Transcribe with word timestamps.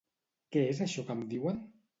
Què 0.55 0.63
és 0.71 0.81
això 0.87 1.05
que 1.11 1.19
em 1.19 1.23
diuen? 1.35 1.65